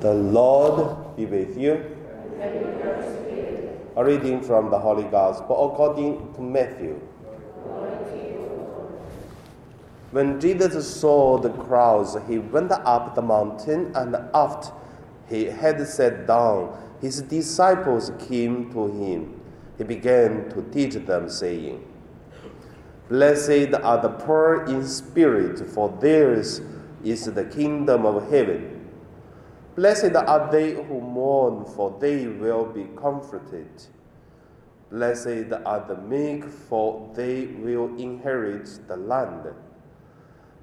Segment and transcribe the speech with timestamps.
[0.00, 1.84] The Lord be with you.
[3.96, 6.98] A reading from the Holy Gospel according to Matthew.
[10.10, 14.72] When Jesus saw the crowds, he went up the mountain, and after
[15.28, 19.38] he had sat down, his disciples came to him.
[19.76, 21.84] He began to teach them, saying,
[23.10, 26.62] Blessed are the poor in spirit, for theirs
[27.04, 28.79] is the kingdom of heaven.
[29.76, 33.70] Blessed are they who mourn, for they will be comforted.
[34.90, 39.46] Blessed are the meek, for they will inherit the land.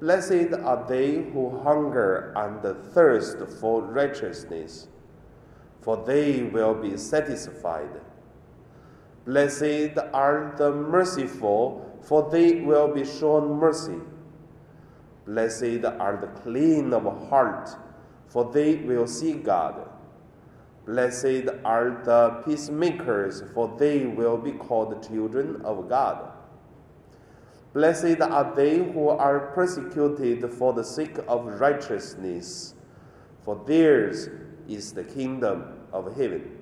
[0.00, 2.62] Blessed are they who hunger and
[2.92, 4.88] thirst for righteousness,
[5.82, 8.00] for they will be satisfied.
[9.26, 14.00] Blessed are the merciful, for they will be shown mercy.
[15.26, 17.76] Blessed are the clean of heart
[18.34, 19.88] for they will see God.
[20.86, 26.32] Blessed are the peacemakers, for they will be called children of God.
[27.74, 32.74] Blessed are they who are persecuted for the sake of righteousness,
[33.44, 34.28] for theirs
[34.68, 36.58] is the kingdom of heaven.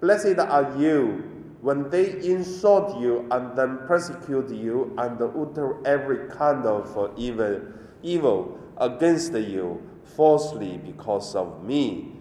[0.00, 1.22] Blessed are you
[1.60, 7.60] when they insult you and then persecute you and utter every kind of evil,
[8.02, 9.82] evil against you
[10.16, 12.14] falsely because of me.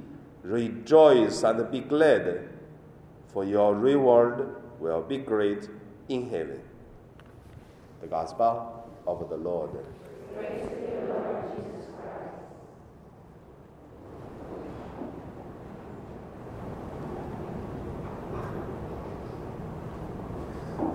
[0.43, 2.49] Rejoice and be glad,
[3.27, 5.69] for your reward will be great
[6.09, 6.61] in heaven.
[8.01, 9.71] The Gospel of the Lord.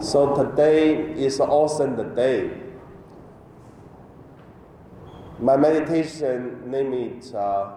[0.01, 2.62] So today is also the day
[5.43, 7.73] my meditation name it uh,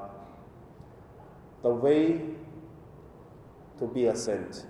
[1.63, 2.21] the way
[3.79, 4.67] to be a saint.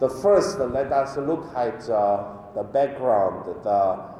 [0.00, 4.14] The first, let us look at uh, the background, the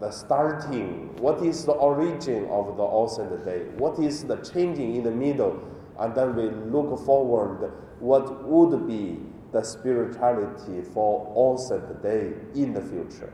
[0.00, 1.14] the starting.
[1.16, 3.64] What is the origin of the All Saint Day?
[3.76, 5.60] What is the changing in the middle?
[5.98, 7.72] And then we look forward.
[7.98, 9.18] What would be
[9.52, 13.32] the spirituality for All Saint Day in the future?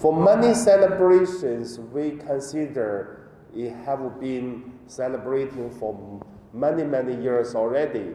[0.00, 6.22] For many celebrations, we consider it have been celebrating for
[6.54, 8.14] many, many years already.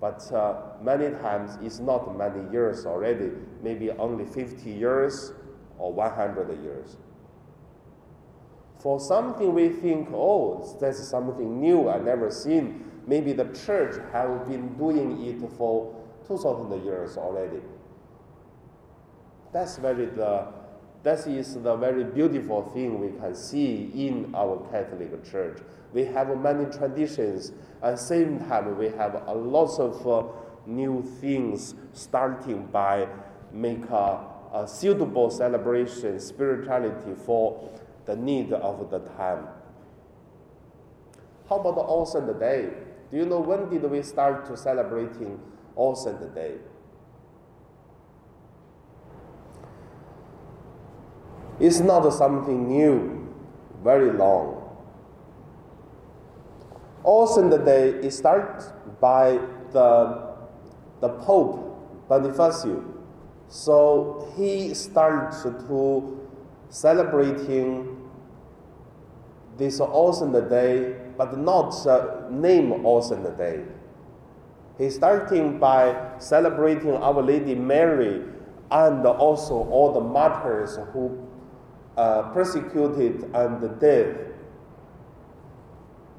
[0.00, 3.30] But uh, many times it's not many years already,
[3.62, 5.32] maybe only 50 years
[5.78, 6.96] or 100 years.
[8.80, 12.84] For something we think, oh, that's something new I never seen.
[13.06, 15.94] Maybe the church have been doing it for
[16.26, 17.60] 2,000 years already.
[19.52, 20.61] That's very the
[21.02, 25.58] that is the very beautiful thing we can see in our Catholic Church.
[25.92, 27.52] We have many traditions.
[27.82, 30.28] At the same time, we have a lot of uh,
[30.66, 33.08] new things starting by
[33.52, 37.70] make a, a suitable celebration, spirituality for
[38.06, 39.46] the need of the time.
[41.48, 42.70] How about All Saint Day?
[43.10, 45.40] Do you know when did we start to celebrating
[45.74, 46.54] All Saint Day?
[51.62, 53.28] It's not something new,
[53.84, 54.68] very long.
[57.04, 59.38] Also, the day it starts by
[59.70, 60.34] the,
[61.00, 62.82] the Pope Bonifacio.
[63.46, 66.28] So he starts to
[66.68, 67.96] celebrating
[69.56, 73.62] this awesome day, but not uh, name awesome day.
[74.78, 78.24] He's starting by celebrating Our Lady Mary
[78.72, 81.28] and also all the martyrs who
[81.96, 84.34] uh, persecuted and dead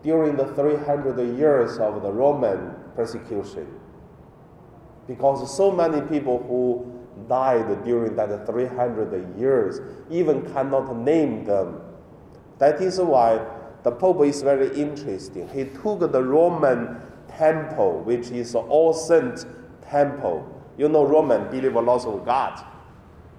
[0.04, 3.68] during the 300 years of the Roman persecution.
[5.08, 6.94] Because so many people who
[7.28, 11.82] died during that 300 years even cannot name them.
[12.60, 13.46] That is why
[13.84, 15.48] the Pope is very interesting.
[15.50, 19.46] He took the Roman temple, which is all saint
[19.82, 20.48] temple.
[20.78, 22.66] You know, Roman believe a lot of God.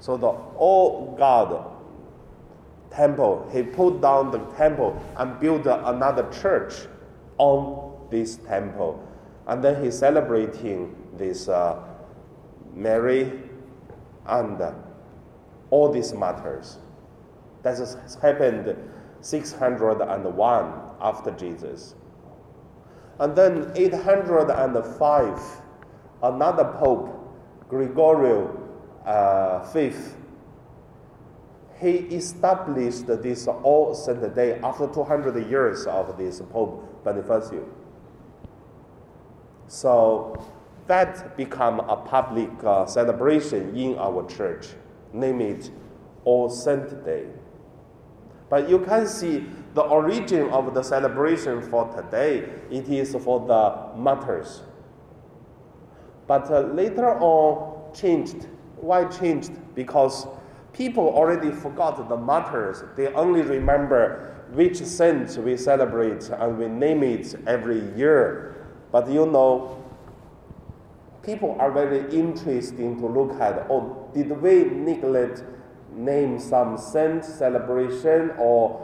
[0.00, 1.73] So the all God
[2.94, 3.48] temple.
[3.52, 6.86] He put down the temple and built another church
[7.38, 9.06] on this temple.
[9.46, 11.82] And then he's celebrating this uh,
[12.74, 13.32] Mary
[14.26, 14.72] and uh,
[15.70, 16.78] all these martyrs.
[17.62, 18.76] That has happened
[19.20, 21.94] 601 after Jesus.
[23.18, 25.40] And then 805,
[26.22, 27.10] another pope,
[27.68, 28.60] Gregorio
[29.04, 29.92] uh, V,
[31.80, 37.64] he established this All Saint Day after 200 years of this Pope Bonifacio.
[39.66, 40.44] So
[40.86, 44.68] that become a public uh, celebration in our church.
[45.12, 45.70] Name it
[46.24, 47.26] All Saint Day.
[48.48, 52.48] But you can see the origin of the celebration for today.
[52.70, 54.62] It is for the martyrs.
[56.26, 58.46] But uh, later on changed.
[58.76, 59.52] Why changed?
[59.74, 60.26] Because
[60.74, 62.84] people already forgot the martyrs.
[62.96, 68.66] They only remember which saint we celebrate and we name it every year.
[68.92, 69.82] But you know,
[71.22, 75.44] people are very interested to look at, oh, did we neglect
[75.92, 78.80] name some saint celebration or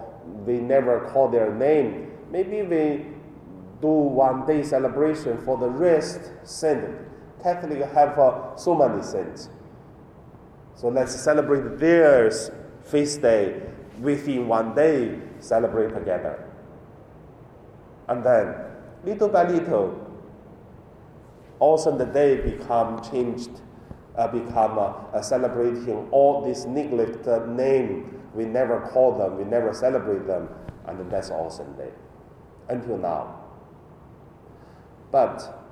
[0.46, 2.12] we never call their name?
[2.30, 3.06] Maybe we
[3.80, 6.84] do one day celebration for the rest saint.
[7.42, 9.48] Catholic have uh, so many saints.
[10.80, 12.30] So let's celebrate their
[12.84, 13.60] feast day
[14.00, 16.42] within one day, celebrate together.
[18.08, 18.54] And then,
[19.04, 20.00] little by little,
[21.58, 23.60] also the day become changed,
[24.16, 28.18] uh, become uh, celebrating all these neglected name.
[28.34, 30.48] We never call them, we never celebrate them,
[30.86, 31.90] and that's Saint Day
[32.70, 33.38] until now.
[35.12, 35.62] But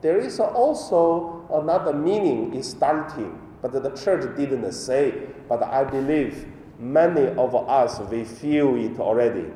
[0.00, 6.46] there is also another meaning is starting, but the church didn't say, but I believe
[6.78, 9.46] many of us we feel it already.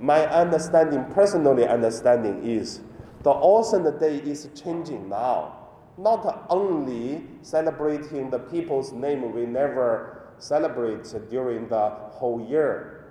[0.00, 2.80] My understanding, personally understanding is
[3.22, 5.68] the Saint Day is changing now.
[5.96, 13.04] Not only celebrating the people's name we never celebrate during the whole year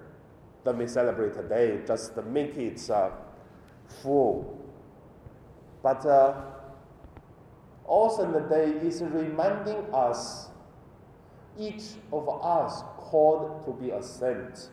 [0.65, 3.11] that we celebrate today, just make it uh,
[4.01, 4.59] full.
[5.81, 6.33] But uh,
[7.85, 10.49] All the Day is reminding us,
[11.57, 14.69] each of us called to be a saint.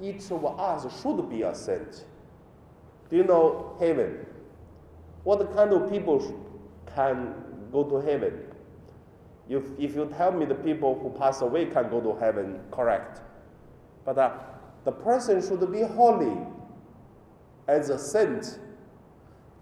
[0.00, 2.04] Each of us should be a saint.
[3.10, 4.26] Do you know heaven?
[5.24, 6.18] What kind of people
[6.94, 7.34] can
[7.70, 8.40] go to heaven?
[9.48, 13.20] If, if you tell me the people who pass away can go to heaven, correct.
[14.04, 14.32] But uh,
[14.84, 16.36] the person should be holy
[17.68, 18.58] as a saint,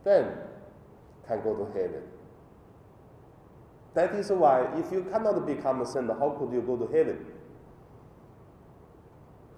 [0.04, 0.32] then
[1.28, 2.02] can go to heaven.
[3.94, 7.25] That is why if you cannot become a saint, how could you go to heaven?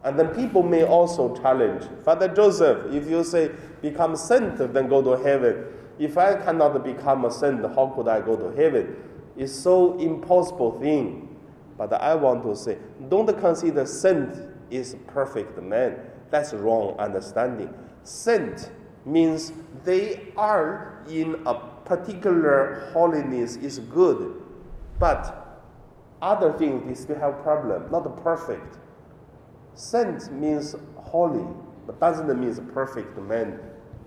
[0.03, 3.51] And then people may also challenge Father Joseph, if you say
[3.83, 5.65] become saint, then go to heaven.
[5.99, 8.97] If I cannot become a saint, how could I go to heaven?
[9.37, 11.37] It's so impossible thing.
[11.77, 12.79] But I want to say,
[13.09, 14.35] don't consider saint
[14.71, 15.99] is perfect man.
[16.31, 17.73] That's wrong understanding.
[18.03, 18.71] Saint
[19.05, 19.53] means
[19.85, 24.43] they are in a particular holiness is good,
[24.99, 25.63] but
[26.23, 28.79] other things they still have problem, not perfect.
[29.75, 31.47] Saint means holy,
[31.87, 33.59] but doesn't mean perfect man,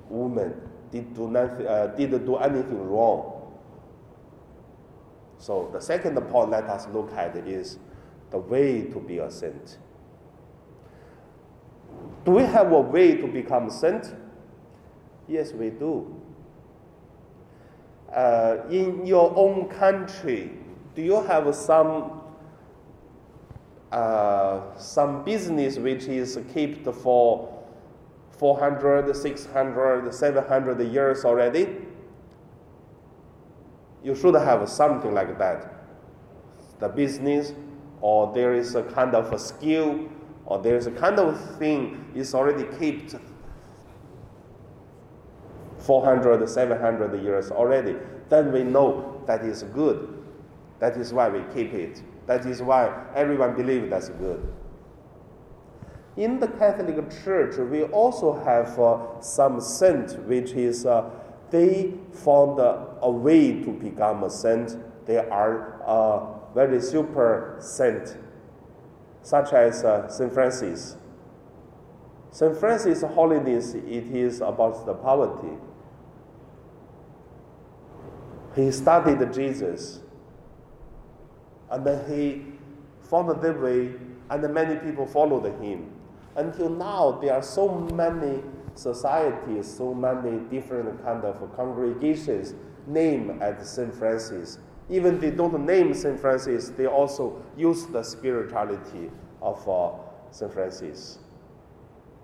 [0.09, 0.53] woman
[0.91, 3.51] did do nothing, uh, did do anything wrong.
[5.39, 7.79] So the second point let us look at is
[8.29, 9.79] the way to be a saint.
[12.23, 14.13] Do we have a way to become saint?
[15.27, 16.15] Yes, we do.
[18.13, 20.51] Uh, in your own country,
[20.95, 22.21] do you have some
[23.93, 27.63] uh, some business which is kept for
[28.39, 31.77] 400, 600, 700 years already,
[34.03, 35.71] you should have something like that.
[36.79, 37.53] The business,
[38.01, 40.09] or there is a kind of a skill,
[40.47, 43.15] or there is a kind of thing is already kept
[45.85, 47.95] 400, 700 years already.
[48.29, 50.23] Then we know that is good.
[50.79, 52.01] That is why we keep it.
[52.25, 54.47] That is why everyone believes that's good.
[56.15, 61.09] In the Catholic Church, we also have uh, some saint, which is uh,
[61.49, 64.77] they found uh, a way to become a saint.
[65.05, 68.17] They are a very super saint,
[69.21, 70.97] such as uh, Saint Francis.
[72.31, 73.85] Saint Francis' holiness it
[74.15, 75.57] is about the poverty.
[78.55, 79.99] He studied Jesus
[81.73, 82.45] and then he
[83.01, 83.93] followed the way,
[84.29, 85.91] and many people followed him.
[86.35, 88.43] Until now, there are so many
[88.75, 92.53] societies, so many different kind of congregations
[92.85, 94.59] named as Saint Francis.
[94.87, 99.09] Even they don't name Saint Francis, they also use the spirituality
[99.41, 99.91] of uh,
[100.29, 101.17] Saint Francis.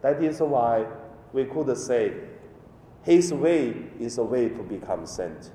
[0.01, 0.85] That is why
[1.33, 2.13] we could say
[3.01, 5.51] his way is a way to become saint.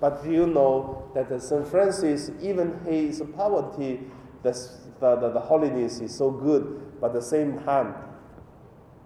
[0.00, 1.66] But you know that St.
[1.68, 4.00] Francis, even his poverty,
[4.42, 4.52] the,
[4.98, 7.94] the, the, holiness is so good, but at the same time,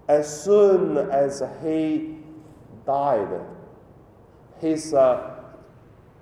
[0.06, 2.18] as soon as he
[2.86, 3.40] died,
[4.60, 5.40] his uh,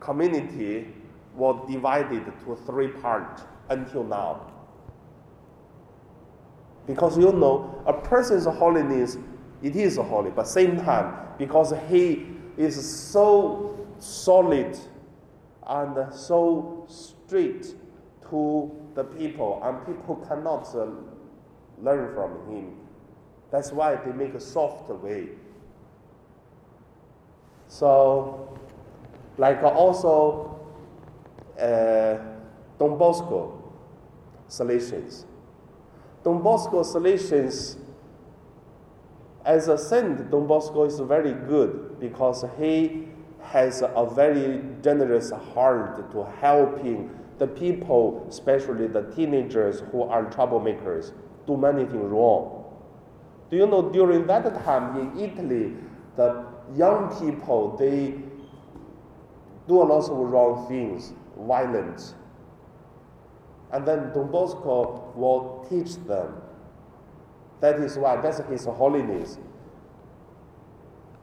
[0.01, 0.89] community
[1.37, 4.51] was divided to three parts until now.
[6.87, 9.19] Because you know, a person's holiness,
[9.63, 12.27] it is holy, but same time, because he
[12.57, 12.75] is
[13.11, 14.77] so solid
[15.67, 17.75] and so straight
[18.29, 20.87] to the people, and people cannot uh,
[21.79, 22.77] learn from him.
[23.51, 25.29] That's why they make a soft way.
[27.69, 28.59] So,
[29.39, 30.61] like also
[31.59, 32.19] uh,
[32.79, 33.63] Don Bosco
[34.49, 35.25] Salesians.
[36.25, 37.77] Don Bosco Salesians,
[39.45, 43.09] as a saint, Don Bosco is very good because he
[43.53, 51.13] has a very generous heart to helping the people, especially the teenagers who are troublemakers,
[51.47, 52.65] do many things wrong.
[53.51, 55.75] Do you know during that time in Italy,
[56.17, 58.15] the young people they
[59.69, 62.15] do a lot of wrong things, violence.
[63.71, 66.35] And then Don Bosco will teach them.
[67.61, 69.39] That is why that's his holiness.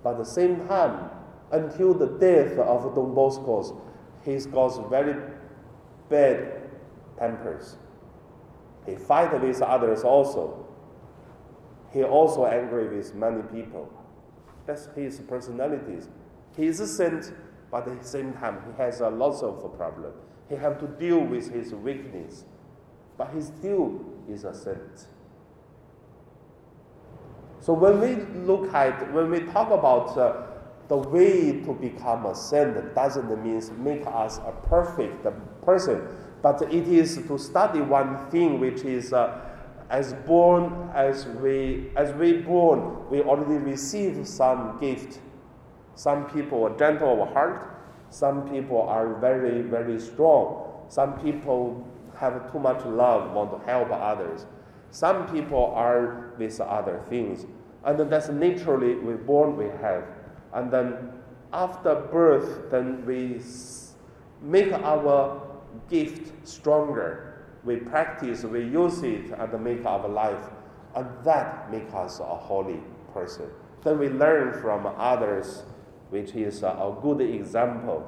[0.03, 1.09] But at the same time,
[1.51, 3.81] until the death of Don Bosco,
[4.23, 5.15] he's got very
[6.09, 6.61] bad
[7.17, 7.77] tempers.
[8.85, 10.65] He fight with others also.
[11.91, 13.91] He also angry with many people.
[14.65, 16.07] That's his personalities.
[16.55, 17.33] He is a saint,
[17.71, 20.13] but at the same time he has a lot of problem.
[20.47, 22.45] He have to deal with his weakness,
[23.17, 25.07] but he still is a saint.
[27.61, 28.15] So when we
[28.45, 30.48] look at, when we talk about uh,
[30.89, 35.25] the way to become a saint doesn't mean make us a perfect
[35.62, 36.01] person,
[36.41, 39.39] but it is to study one thing which is uh,
[39.91, 45.19] as born as we as we born we already receive some gift.
[45.93, 50.65] Some people are gentle of heart, some people are very very strong.
[50.89, 54.48] Some people have too much love, want to help others.
[54.89, 57.46] Some people are with other things,
[57.86, 60.03] and that's naturally we born we have
[60.53, 61.11] and then
[61.51, 63.41] after birth, then we
[64.41, 65.41] make our
[65.89, 67.43] gift stronger.
[67.63, 70.43] We practice, we use it, and make our life,
[70.95, 72.79] and that makes us a holy
[73.13, 73.49] person.
[73.83, 75.63] Then we learn from others,
[76.09, 78.05] which is a good example.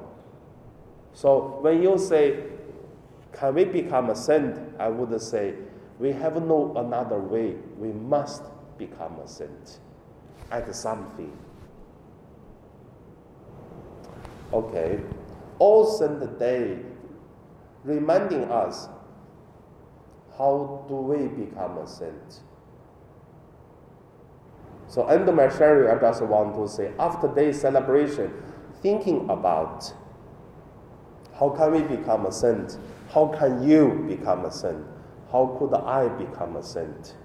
[1.12, 2.44] So when you say,
[3.32, 5.54] "Can we become a saint?" I would say,
[5.98, 7.54] we have no another way.
[7.78, 8.42] We must
[8.76, 9.78] become a saint
[10.50, 11.32] at something.
[14.52, 15.00] Okay.
[15.58, 16.78] All Saint Day
[17.84, 18.88] reminding us
[20.38, 22.40] how do we become a saint.
[24.88, 28.32] So end my sharing, I just want to say after day celebration,
[28.82, 29.92] thinking about
[31.38, 32.78] how can we become a saint?
[33.10, 34.84] How can you become a saint?
[35.30, 37.16] How could I become a saint?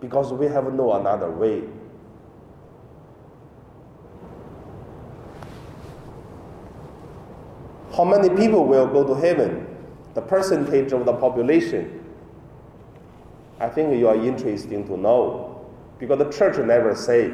[0.00, 1.62] Because we have no another way.
[8.00, 9.66] How many people will go to heaven?
[10.14, 12.02] The percentage of the population.
[13.58, 15.70] I think you are interested to know.
[15.98, 17.30] Because the church never say.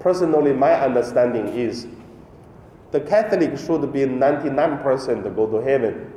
[0.00, 1.86] Personally, my understanding is
[2.90, 6.12] the Catholic should be 99% to go to heaven.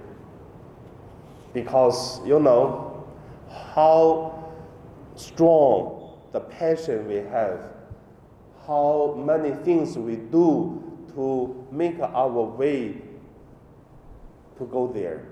[1.54, 3.06] Because, you know,
[3.76, 4.52] how
[5.14, 7.60] strong the passion we have,
[8.66, 10.82] how many things we do
[11.14, 13.00] to make our way
[14.62, 15.26] to go there.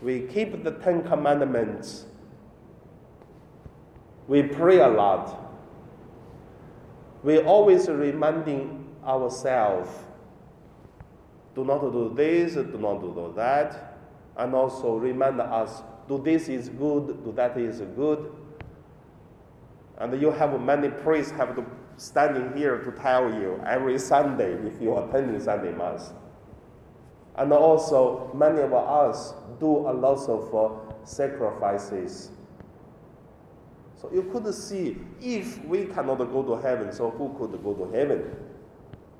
[0.00, 2.06] We keep the Ten Commandments.
[4.28, 5.36] We pray a lot.
[7.22, 9.90] We always reminding ourselves
[11.54, 13.98] do not do this, do not do that,
[14.36, 18.32] and also remind us do this is good, do that is good.
[19.98, 21.66] And you have many priests have to
[21.96, 26.14] standing here to tell you every Sunday if you attend Sunday Mass.
[27.36, 32.30] And also, many of us do a lot of uh, sacrifices.
[34.00, 37.92] So you could see if we cannot go to heaven, so who could go to
[37.92, 38.36] heaven?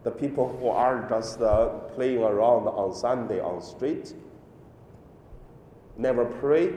[0.02, 4.14] The people who are just uh, playing around on Sunday on street,
[5.96, 6.72] never pray.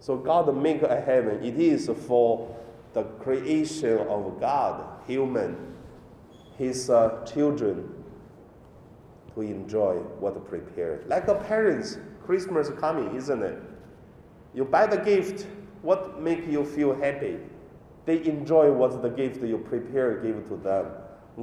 [0.00, 1.44] So God make a heaven.
[1.44, 2.56] It is for
[2.94, 5.74] the creation of God, human,
[6.56, 8.01] his uh, children
[9.34, 11.08] to enjoy what prepared.
[11.08, 13.58] Like a parents, Christmas coming, isn't it?
[14.54, 15.46] You buy the gift,
[15.82, 17.38] what make you feel happy?
[18.04, 20.86] They enjoy what the gift you prepare give to them.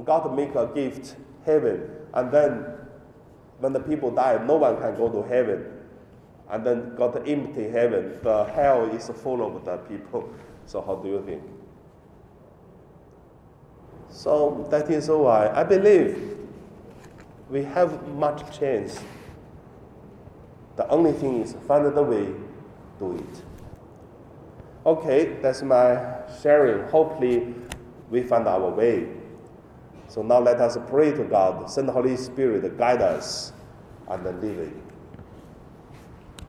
[0.04, 2.64] God make a gift, heaven, and then
[3.60, 5.66] when the people die, no one can go to heaven.
[6.48, 8.18] And then got empty heaven.
[8.22, 10.28] The hell is full of the people.
[10.66, 11.42] So how do you think?
[14.08, 16.39] So that is why I believe
[17.50, 19.00] we have much chance.
[20.76, 22.32] The only thing is find the way,
[22.98, 23.42] do it.
[24.86, 26.88] Okay, that's my sharing.
[26.88, 27.54] Hopefully,
[28.10, 29.08] we find our way.
[30.08, 33.52] So now let us pray to God, send the Holy Spirit guide us
[34.08, 34.89] and live it.